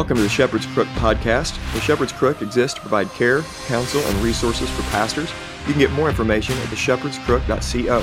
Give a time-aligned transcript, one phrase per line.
[0.00, 1.58] Welcome to the Shepherd's Crook podcast.
[1.74, 5.30] The Shepherd's Crook exists to provide care, counsel, and resources for pastors.
[5.66, 8.02] You can get more information at theshepherdscrook.co.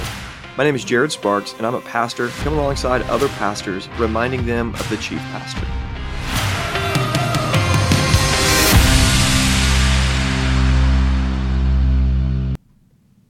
[0.56, 4.76] My name is Jared Sparks, and I'm a pastor coming alongside other pastors, reminding them
[4.76, 5.66] of the chief pastor.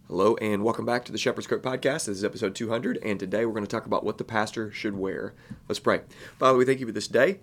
[0.10, 2.08] Hello, and welcome back to the Shepherd's Crook podcast.
[2.08, 4.98] This is episode 200, and today we're going to talk about what the pastor should
[4.98, 5.36] wear.
[5.70, 6.02] Let's pray.
[6.38, 7.40] Father, we thank you for this day.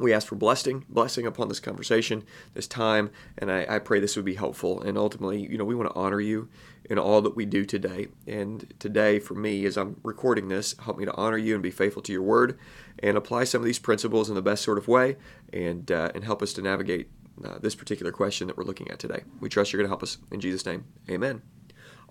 [0.00, 4.16] We ask for blessing, blessing upon this conversation, this time, and I, I, pray this
[4.16, 4.80] would be helpful.
[4.80, 6.48] And ultimately, you know, we want to honor you
[6.88, 8.08] in all that we do today.
[8.26, 11.70] And today, for me, as I'm recording this, help me to honor you and be
[11.70, 12.58] faithful to your word,
[13.00, 15.16] and apply some of these principles in the best sort of way,
[15.52, 17.10] and uh, and help us to navigate
[17.44, 19.22] uh, this particular question that we're looking at today.
[19.38, 20.86] We trust you're going to help us in Jesus' name.
[21.10, 21.42] Amen.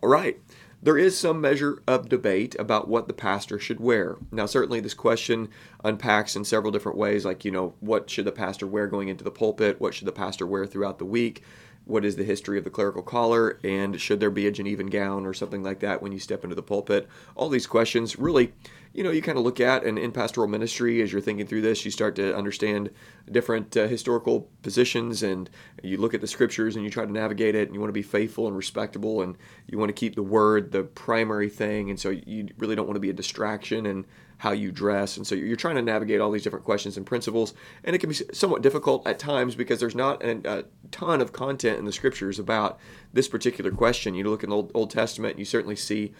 [0.01, 0.39] All right
[0.81, 4.17] there is some measure of debate about what the pastor should wear.
[4.31, 5.49] Now, certainly, this question
[5.83, 9.23] unpacks in several different ways, like, you know, what should the pastor wear going into
[9.23, 9.81] the pulpit?
[9.81, 11.43] What should the pastor wear throughout the week?
[11.83, 13.59] What is the history of the clerical collar?
[13.63, 16.55] And should there be a Genevan gown or something like that when you step into
[16.55, 17.09] the pulpit?
[17.35, 18.53] All these questions really
[18.93, 21.61] you know, you kind of look at and in pastoral ministry as you're thinking through
[21.61, 22.89] this, you start to understand
[23.31, 25.49] different uh, historical positions and
[25.83, 27.93] you look at the scriptures and you try to navigate it and you want to
[27.93, 31.89] be faithful and respectable and you want to keep the word the primary thing.
[31.89, 34.05] And so you really don't want to be a distraction in
[34.39, 35.17] how you dress.
[35.17, 37.53] And so you're trying to navigate all these different questions and principles.
[37.83, 41.77] And it can be somewhat difficult at times because there's not a, ton of content
[41.77, 42.79] in the scriptures about
[43.13, 44.15] this particular question.
[44.15, 46.13] You look in the Old, Old Testament, you certainly see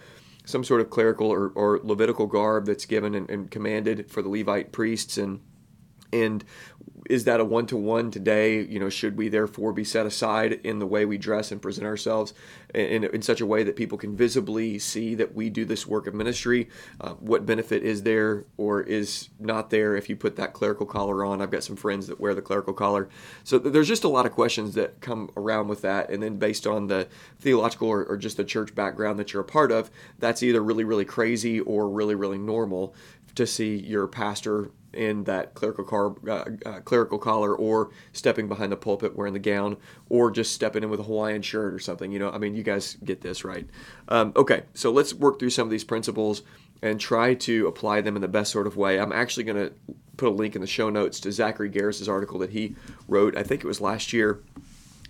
[0.50, 4.28] some sort of clerical or, or Levitical garb that's given and, and commanded for the
[4.28, 5.40] Levite priests and
[6.12, 6.44] and
[7.10, 8.62] is that a one to one today?
[8.62, 11.86] You know, should we therefore be set aside in the way we dress and present
[11.86, 12.34] ourselves
[12.72, 16.06] in, in such a way that people can visibly see that we do this work
[16.06, 16.68] of ministry?
[17.00, 21.24] Uh, what benefit is there or is not there if you put that clerical collar
[21.24, 21.42] on?
[21.42, 23.08] I've got some friends that wear the clerical collar.
[23.42, 26.10] So there's just a lot of questions that come around with that.
[26.10, 27.08] And then based on the
[27.40, 30.84] theological or, or just the church background that you're a part of, that's either really,
[30.84, 32.94] really crazy or really, really normal
[33.34, 38.72] to see your pastor in that clerical, car, uh, uh, clerical collar or stepping behind
[38.72, 39.76] the pulpit wearing the gown
[40.08, 42.10] or just stepping in with a Hawaiian shirt or something.
[42.10, 43.66] You know, I mean, you guys get this, right?
[44.08, 46.42] Um, okay, so let's work through some of these principles
[46.82, 48.98] and try to apply them in the best sort of way.
[48.98, 49.72] I'm actually going to
[50.16, 52.74] put a link in the show notes to Zachary Garris's article that he
[53.06, 54.40] wrote, I think it was last year.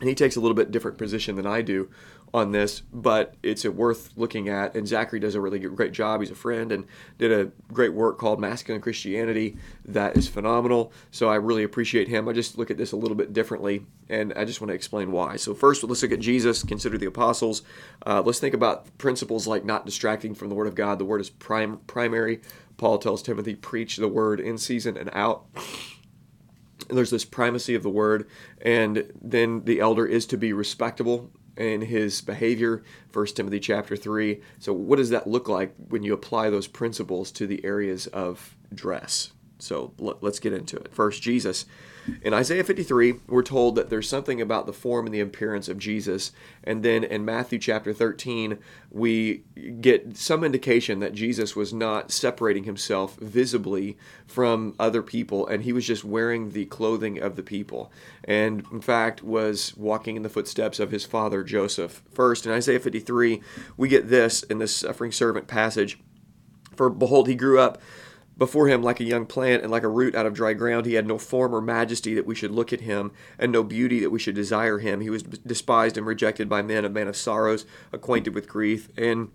[0.00, 1.91] And he takes a little bit different position than I do
[2.33, 4.75] on this, but it's worth looking at.
[4.77, 6.21] And Zachary does a really great job.
[6.21, 6.87] He's a friend and
[7.19, 10.93] did a great work called Masculine Christianity that is phenomenal.
[11.11, 12.29] So I really appreciate him.
[12.29, 15.11] I just look at this a little bit differently, and I just want to explain
[15.11, 15.37] why.
[15.37, 16.63] So first, let's look at Jesus.
[16.63, 17.63] Consider the apostles.
[18.07, 20.99] Uh, let's think about principles like not distracting from the Word of God.
[20.99, 22.41] The Word is prime, primary.
[22.77, 25.47] Paul tells Timothy, preach the Word in season and out.
[26.89, 28.29] And there's this primacy of the word,
[28.61, 32.82] and then the elder is to be respectable in his behavior
[33.12, 37.31] 1 timothy chapter 3 so what does that look like when you apply those principles
[37.31, 39.32] to the areas of dress?
[39.59, 40.94] So let's get into it.
[40.94, 41.66] First jesus
[42.22, 45.78] in Isaiah 53, we're told that there's something about the form and the appearance of
[45.78, 46.32] Jesus.
[46.65, 48.59] And then in Matthew chapter 13,
[48.91, 49.43] we
[49.81, 55.72] get some indication that Jesus was not separating himself visibly from other people, and he
[55.72, 57.91] was just wearing the clothing of the people.
[58.25, 62.03] And in fact, was walking in the footsteps of his father Joseph.
[62.12, 63.43] First, in Isaiah 53,
[63.76, 65.99] we get this in this suffering servant passage
[66.76, 67.81] For behold, he grew up
[68.41, 70.87] before him like a young plant and like a root out of dry ground.
[70.87, 74.01] He had no form or majesty that we should look at him, and no beauty
[74.01, 75.03] that we should desire him.
[75.03, 79.29] He was despised and rejected by men, a man of sorrows, acquainted with grief, and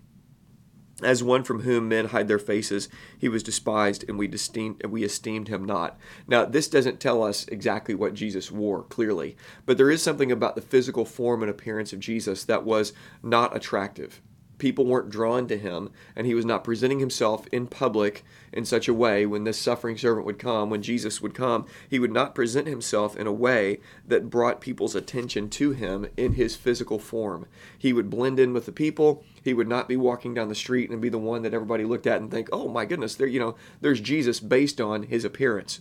[1.04, 5.04] as one from whom men hide their faces, he was despised, and we esteemed, we
[5.04, 5.96] esteemed him not.
[6.26, 10.56] Now, this doesn't tell us exactly what Jesus wore, clearly, but there is something about
[10.56, 14.20] the physical form and appearance of Jesus that was not attractive
[14.58, 18.88] people weren't drawn to him and he was not presenting himself in public in such
[18.88, 22.34] a way when this suffering servant would come when jesus would come he would not
[22.34, 27.46] present himself in a way that brought people's attention to him in his physical form.
[27.78, 29.24] He would blend in with the people.
[29.42, 32.06] He would not be walking down the street and be the one that everybody looked
[32.06, 35.80] at and think oh my goodness there you know there's jesus based on his appearance.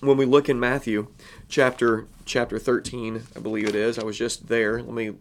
[0.00, 1.08] When we look in matthew
[1.48, 5.12] chapter chapter 13 i believe it is i was just there let me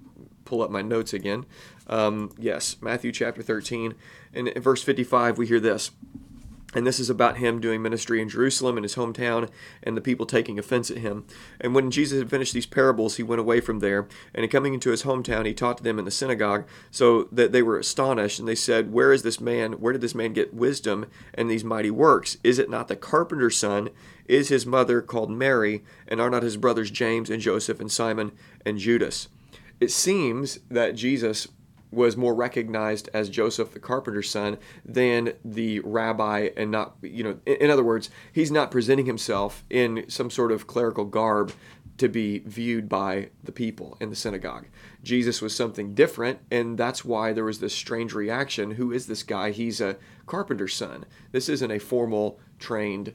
[0.46, 1.46] pull up my notes again.
[1.88, 3.96] Um, yes, Matthew chapter 13.
[4.34, 5.92] And in verse 55, we hear this
[6.74, 9.50] And this is about him doing ministry in Jerusalem in his hometown
[9.84, 11.26] and the people taking offense at him.
[11.60, 14.08] And when Jesus had finished these parables, he went away from there.
[14.34, 17.62] And coming into his hometown, he taught to them in the synagogue, so that they
[17.62, 18.40] were astonished.
[18.40, 19.74] And they said, Where is this man?
[19.74, 22.38] Where did this man get wisdom and these mighty works?
[22.44, 23.90] Is it not the carpenter's son?
[24.26, 25.84] Is his mother called Mary?
[26.08, 28.32] And are not his brothers James and Joseph and Simon
[28.66, 29.28] and Judas?
[29.84, 31.50] It seems that Jesus
[31.92, 37.38] was more recognized as Joseph the carpenter's son than the rabbi and not you know
[37.46, 41.52] in, other words he's not presenting himself in some sort of clerical garb
[41.98, 44.68] to be viewed by the people in the synagogue.
[45.04, 48.72] Jesus was something different, and that's why there was this strange reaction.
[48.72, 49.52] Who is this guy?
[49.52, 49.98] He's a
[50.28, 51.04] carpenter's son.
[51.34, 53.14] This isn't a formal trained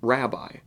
[0.00, 0.58] rabbi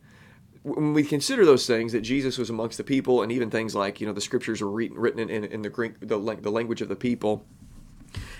[0.63, 3.99] when we consider those things that Jesus was amongst the people, and even things like
[4.01, 6.95] you know the scriptures are written in, in the Greek, the, the language of the
[6.95, 7.45] people,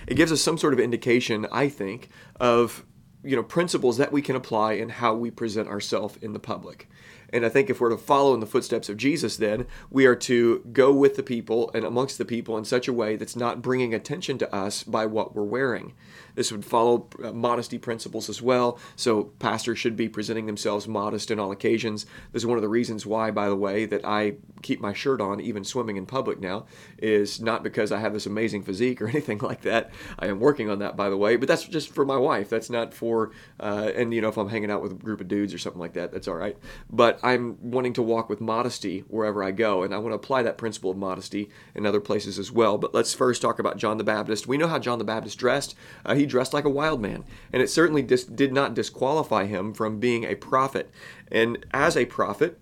[0.06, 2.08] it gives us some sort of indication, I think,
[2.40, 2.84] of
[3.22, 6.88] you know principles that we can apply in how we present ourselves in the public.
[7.30, 10.16] And I think if we're to follow in the footsteps of Jesus, then we are
[10.16, 13.60] to go with the people and amongst the people in such a way that's not
[13.60, 15.92] bringing attention to us by what we're wearing.
[16.38, 18.78] This would follow uh, modesty principles as well.
[18.94, 22.06] So pastors should be presenting themselves modest in all occasions.
[22.30, 25.20] This is one of the reasons why, by the way, that I keep my shirt
[25.20, 29.08] on even swimming in public now is not because I have this amazing physique or
[29.08, 29.90] anything like that.
[30.16, 32.48] I am working on that, by the way, but that's just for my wife.
[32.48, 35.26] That's not for, uh, and you know, if I'm hanging out with a group of
[35.26, 36.56] dudes or something like that, that's all right.
[36.88, 40.44] But I'm wanting to walk with modesty wherever I go, and I want to apply
[40.44, 42.78] that principle of modesty in other places as well.
[42.78, 44.46] But let's first talk about John the Baptist.
[44.46, 45.74] We know how John the Baptist dressed.
[46.06, 49.72] Uh, he dressed like a wild man, and it certainly dis- did not disqualify him
[49.72, 50.90] from being a prophet.
[51.30, 52.60] And as a prophet,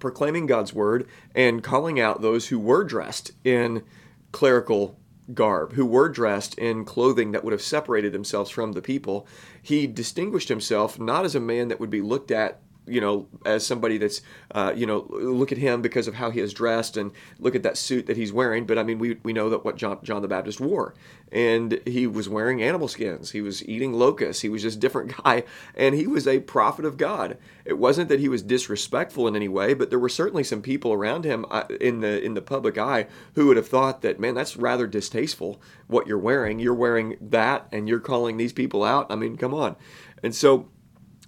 [0.00, 3.84] proclaiming God's word and calling out those who were dressed in
[4.32, 4.98] clerical
[5.34, 9.26] garb, who were dressed in clothing that would have separated themselves from the people,
[9.62, 13.66] he distinguished himself not as a man that would be looked at you know, as
[13.66, 17.12] somebody that's, uh, you know, look at him because of how he is dressed and
[17.38, 18.66] look at that suit that he's wearing.
[18.66, 20.94] But I mean, we, we know that what John, John the Baptist wore.
[21.30, 23.32] And he was wearing animal skins.
[23.32, 24.42] He was eating locusts.
[24.42, 25.44] He was just different guy.
[25.74, 27.36] And he was a prophet of God.
[27.64, 30.92] It wasn't that he was disrespectful in any way, but there were certainly some people
[30.92, 34.34] around him uh, in the in the public eye who would have thought that, man,
[34.34, 36.58] that's rather distasteful what you're wearing.
[36.58, 39.06] You're wearing that and you're calling these people out.
[39.10, 39.76] I mean, come on.
[40.22, 40.68] And so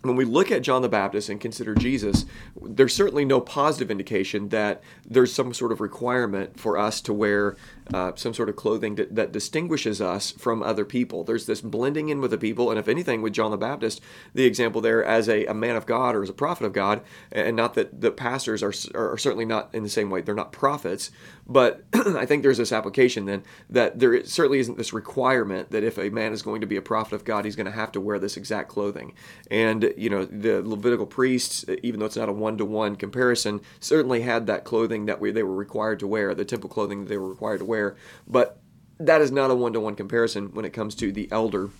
[0.03, 2.25] when we look at John the Baptist and consider Jesus,
[2.61, 7.57] there's certainly no positive indication that there's some sort of requirement for us to wear
[7.93, 11.25] uh, some sort of clothing that, that, distinguishes us from other people.
[11.25, 14.01] There's this blending in with the people, and if anything, with John the Baptist,
[14.35, 17.03] the example there as a, a man of God or as a prophet of God,
[17.33, 20.53] and not that the pastors are, are certainly not in the same way, they're not
[20.53, 21.11] prophets,
[21.47, 25.99] but I think there's this application then that there certainly isn't this requirement that if
[25.99, 28.01] a man is going to be a prophet of God, he's going to have to
[28.01, 29.15] wear this exact clothing.
[29.51, 33.61] And, you know, the Levitical priests, even though it's not a one to one comparison,
[33.81, 37.09] certainly had that clothing that we, they were required to wear, the temple clothing that
[37.09, 37.80] they were required to wear
[38.27, 38.61] but
[38.99, 41.71] that is not a one to one comparison when it comes to the elder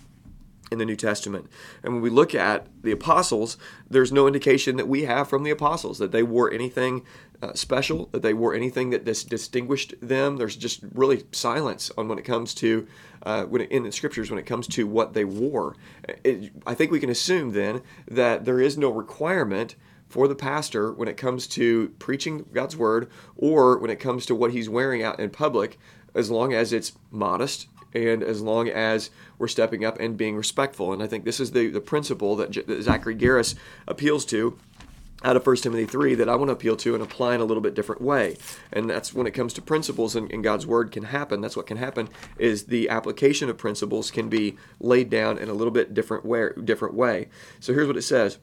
[0.71, 1.47] in the New Testament.
[1.83, 3.57] And when we look at the apostles,
[3.89, 7.03] there's no indication that we have from the apostles that they wore anything
[7.41, 10.37] uh, special, that they wore anything that dis- distinguished them.
[10.37, 12.87] There's just really silence on when it comes to
[13.23, 15.75] uh, when it, in the scriptures when it comes to what they wore.
[16.23, 19.75] It, I think we can assume then that there is no requirement
[20.11, 24.35] for the pastor when it comes to preaching God's word or when it comes to
[24.35, 25.79] what he's wearing out in public,
[26.13, 30.91] as long as it's modest and as long as we're stepping up and being respectful.
[30.91, 33.55] And I think this is the, the principle that, J- that Zachary Garris
[33.87, 34.57] appeals to
[35.23, 37.45] out of 1 Timothy 3 that I want to appeal to and apply in a
[37.45, 38.37] little bit different way.
[38.73, 41.41] And that's when it comes to principles and, and, God's Word can happen.
[41.41, 45.53] That's what can happen is the application of principles can be laid down in a
[45.53, 46.49] little bit different way.
[46.63, 47.29] Different way.
[47.59, 48.39] So here's what it says.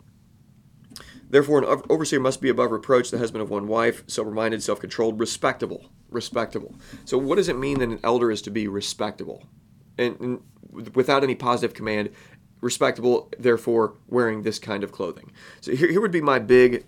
[1.31, 4.81] Therefore, an overseer must be above reproach, the husband of one wife, sober minded, self
[4.81, 5.91] controlled, respectable.
[6.11, 6.75] Respectable.
[7.05, 9.45] So, what does it mean that an elder is to be respectable?
[9.99, 10.41] And, and,
[10.95, 12.11] without any positive command,
[12.61, 15.33] respectable, therefore wearing this kind of clothing.
[15.61, 16.87] So, here, here would be my big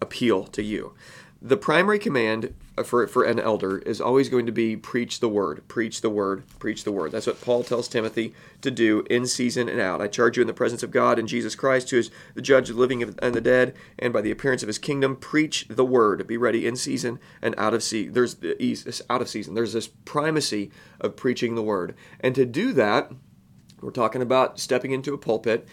[0.00, 0.94] appeal to you
[1.42, 5.66] the primary command for, for an elder is always going to be preach the word,
[5.68, 7.12] preach the word, preach the word.
[7.12, 10.00] That's what Paul tells Timothy to do in season and out.
[10.00, 12.70] I charge you in the presence of God and Jesus Christ, who is the judge
[12.70, 15.84] of the living and the dead, and by the appearance of his kingdom, preach the
[15.84, 16.26] word.
[16.26, 18.14] Be ready in season and out of season.
[18.14, 19.54] There's out of season.
[19.54, 21.94] There's this primacy of preaching the word.
[22.20, 23.12] And to do that,
[23.80, 25.66] we're talking about stepping into a pulpit.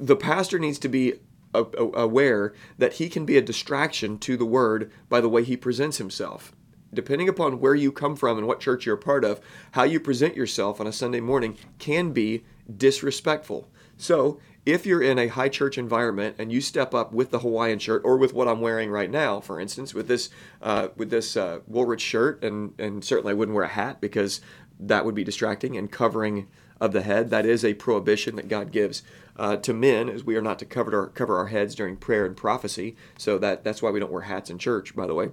[0.00, 1.14] The pastor needs to be
[1.54, 5.98] aware that he can be a distraction to the word by the way he presents
[5.98, 6.52] himself.
[6.94, 9.40] Depending upon where you come from and what church you're a part of,
[9.72, 12.44] how you present yourself on a Sunday morning can be
[12.76, 13.68] disrespectful.
[13.96, 17.80] So, if you're in a high church environment and you step up with the Hawaiian
[17.80, 20.30] shirt or with what I'm wearing right now, for instance, with this
[20.60, 24.40] uh, with this uh, Woolrich shirt, and and certainly I wouldn't wear a hat because
[24.78, 26.46] that would be distracting and covering
[26.80, 27.30] of the head.
[27.30, 29.02] That is a prohibition that God gives
[29.36, 32.26] uh, to men, as we are not to cover our cover our heads during prayer
[32.26, 32.96] and prophecy.
[33.18, 35.30] So that that's why we don't wear hats in church, by the way,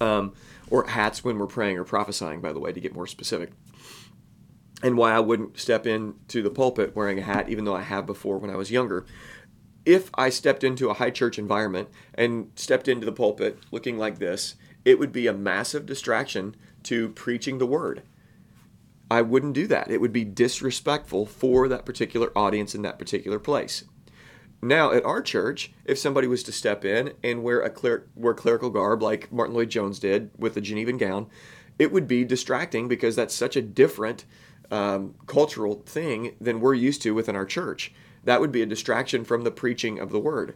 [0.00, 0.34] um,
[0.70, 3.52] or hats when we're praying or prophesying, by the way, to get more specific
[4.82, 8.04] and why I wouldn't step into the pulpit wearing a hat, even though I have
[8.04, 9.06] before when I was younger.
[9.84, 14.18] If I stepped into a high church environment and stepped into the pulpit looking like
[14.18, 18.02] this, it would be a massive distraction to preaching the word.
[19.12, 19.90] I wouldn't do that.
[19.90, 23.84] It would be disrespectful for that particular audience in that particular place.
[24.62, 28.32] Now, at our church, if somebody was to step in and wear a cler- wear
[28.32, 31.26] clerical garb like Martyn Lloyd-Jones did with the Genevan gown,
[31.78, 34.24] it would be distracting because that's such a different
[34.70, 37.92] um, cultural thing than we're used to within our church.
[38.24, 40.54] That would be a distraction from the preaching of the word.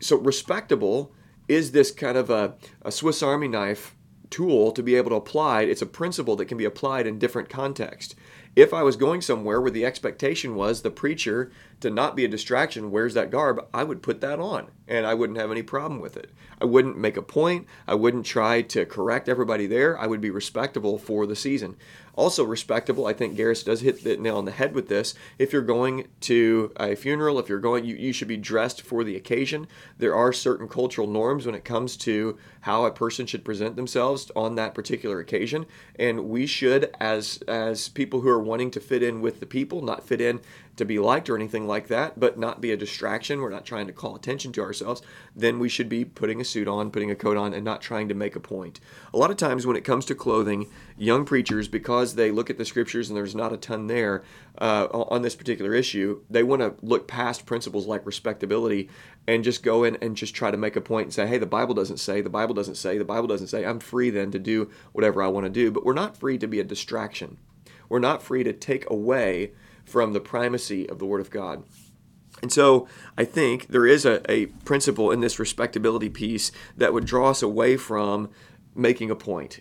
[0.00, 1.12] So, respectable
[1.46, 3.94] is this kind of a, a Swiss Army knife
[4.30, 5.62] tool to be able to apply.
[5.62, 8.14] It's a principle that can be applied in different contexts.
[8.56, 12.28] If I was going somewhere where the expectation was the preacher to not be a
[12.28, 16.00] distraction wears that garb, I would put that on and I wouldn't have any problem
[16.00, 16.30] with it.
[16.60, 17.66] I wouldn't make a point.
[17.86, 19.98] I wouldn't try to correct everybody there.
[19.98, 21.76] I would be respectable for the season.
[22.18, 25.14] Also, respectable, I think Garris does hit the nail on the head with this.
[25.38, 29.04] If you're going to a funeral, if you're going, you, you should be dressed for
[29.04, 29.68] the occasion.
[29.98, 34.32] There are certain cultural norms when it comes to how a person should present themselves
[34.34, 35.64] on that particular occasion.
[35.96, 39.80] And we should, as, as people who are wanting to fit in with the people,
[39.80, 40.40] not fit in
[40.78, 43.40] to be liked or anything like that, but not be a distraction.
[43.40, 45.02] We're not trying to call attention to ourselves.
[45.36, 48.08] Then we should be putting a suit on, putting a coat on, and not trying
[48.08, 48.80] to make a point.
[49.12, 50.66] A lot of times when it comes to clothing,
[50.96, 54.22] young preachers, because they look at the scriptures and there's not a ton there
[54.58, 58.88] uh, on this particular issue, they want to look past principles like respectability
[59.26, 61.46] and just go in and just try to make a point and say, hey, the
[61.46, 63.64] Bible doesn't say, the Bible doesn't say, the Bible doesn't say.
[63.64, 65.70] I'm free then to do whatever I want to do.
[65.70, 67.36] But we're not free to be a distraction.
[67.88, 69.52] We're not free to take away
[69.88, 71.64] from the primacy of the Word of God.
[72.40, 77.04] And so I think there is a, a principle in this respectability piece that would
[77.04, 78.30] draw us away from
[78.74, 79.60] making a point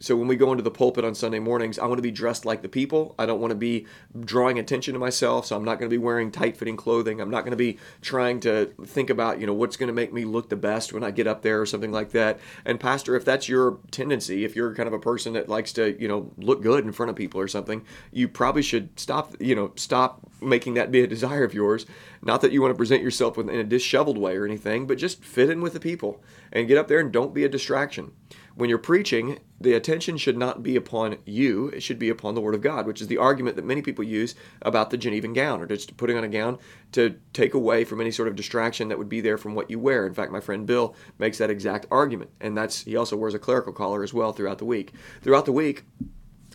[0.00, 2.46] so when we go into the pulpit on Sunday mornings, I want to be dressed
[2.46, 3.14] like the people.
[3.18, 3.86] I don't want to be
[4.18, 7.20] drawing attention to myself, so I'm not going to be wearing tight-fitting clothing.
[7.20, 10.12] I'm not going to be trying to think about, you know, what's going to make
[10.12, 12.40] me look the best when I get up there or something like that.
[12.64, 16.00] And pastor, if that's your tendency, if you're kind of a person that likes to,
[16.00, 19.54] you know, look good in front of people or something, you probably should stop, you
[19.54, 21.84] know, stop making that be a desire of yours.
[22.22, 25.22] Not that you want to present yourself in a disheveled way or anything, but just
[25.22, 28.12] fit in with the people and get up there and don't be a distraction
[28.60, 32.40] when you're preaching, the attention should not be upon you, it should be upon the
[32.40, 35.62] Word of God, which is the argument that many people use about the Genevan gown
[35.62, 36.58] or just putting on a gown
[36.92, 39.78] to take away from any sort of distraction that would be there from what you
[39.78, 40.06] wear.
[40.06, 43.38] In fact, my friend Bill makes that exact argument, and that's he also wears a
[43.38, 44.92] clerical collar as well throughout the week.
[45.22, 45.84] Throughout the week,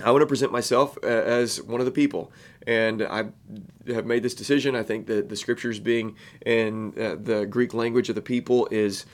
[0.04, 2.32] I want to present myself uh, as one of the people,
[2.68, 3.26] and I
[3.88, 4.76] have made this decision.
[4.76, 9.06] I think that the scriptures being in uh, the Greek language of the people is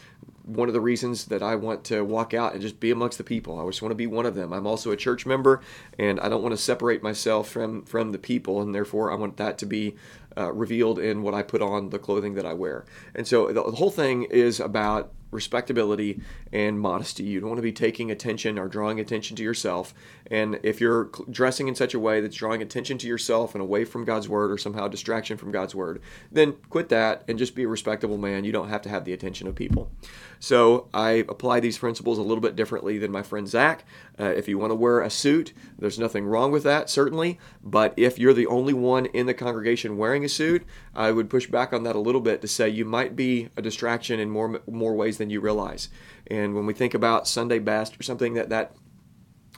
[0.44, 3.24] one of the reasons that I want to walk out and just be amongst the
[3.24, 3.60] people.
[3.60, 4.54] I just want to be one of them.
[4.54, 5.62] I'm also a church member,
[6.00, 9.38] and I don't want to separate myself from from the people, and therefore I want
[9.38, 9.96] that to be
[10.38, 12.86] uh, revealed in what I put on the clothing that I wear.
[13.16, 16.22] And so the whole thing is about respectability
[16.52, 17.24] and modesty.
[17.24, 19.94] You don't want to be taking attention or drawing attention to yourself.
[20.30, 23.86] And if you're dressing in such a way that's drawing attention to yourself and away
[23.86, 27.64] from God's word or somehow distraction from God's word, then quit that and just be
[27.64, 28.44] a respectable man.
[28.44, 29.92] You don't have to have the attention of people.
[30.40, 33.86] So I apply these principles a little bit differently than my friend Zach.
[34.20, 37.40] Uh, if you want to wear a suit, there's nothing wrong with that, certainly.
[37.64, 41.48] But if you're the only one in the congregation wearing a suit, I would push
[41.48, 44.62] back on that a little bit to say you might be a distraction in more
[44.68, 45.90] more ways than you realize.
[46.28, 48.76] And when we think about Sunday best or something that that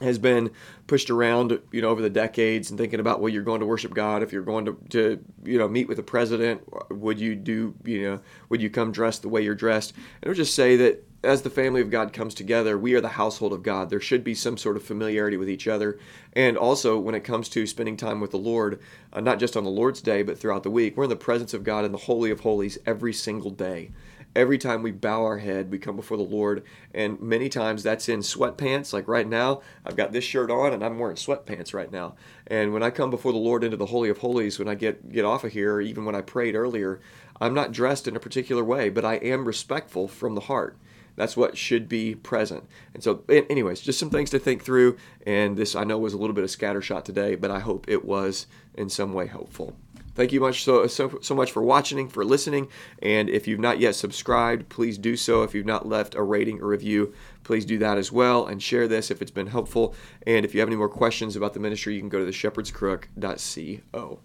[0.00, 0.50] has been
[0.86, 3.94] pushed around, you know, over the decades and thinking about, well, you're going to worship
[3.94, 4.22] God.
[4.22, 8.02] If you're going to, to, you know, meet with the president, would you do, you
[8.02, 9.94] know, would you come dressed the way you're dressed?
[10.20, 13.08] And I'll just say that as the family of God comes together, we are the
[13.08, 13.88] household of God.
[13.88, 15.98] There should be some sort of familiarity with each other.
[16.34, 18.80] And also, when it comes to spending time with the Lord,
[19.12, 21.54] uh, not just on the Lord's day, but throughout the week, we're in the presence
[21.54, 23.90] of God in the Holy of Holies every single day
[24.34, 26.64] every time we bow our head, we come before the Lord.
[26.92, 28.92] And many times that's in sweatpants.
[28.92, 32.14] Like right now, I've got this shirt on and I'm wearing sweatpants right now.
[32.46, 35.12] And when I come before the Lord into the Holy of Holies, when I get,
[35.12, 37.00] get off of here, even when I prayed earlier,
[37.40, 40.76] I'm not dressed in a particular way, but I am respectful from the heart.
[41.16, 42.64] That's what should be present.
[42.92, 44.96] And so, anyways, just some things to think through.
[45.24, 48.04] And this, I know, was a little bit of scattershot today, but I hope it
[48.04, 49.76] was in some way helpful.
[50.14, 52.68] Thank you much so, so so much for watching, for listening,
[53.00, 55.42] and if you've not yet subscribed, please do so.
[55.42, 58.88] If you've not left a rating or review, please do that as well, and share
[58.88, 59.94] this if it's been helpful.
[60.26, 64.20] And if you have any more questions about the ministry, you can go to theshepherdscrook.co.